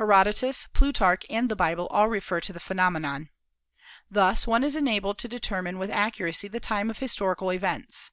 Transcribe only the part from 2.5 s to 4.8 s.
the phenomenon. Thus one is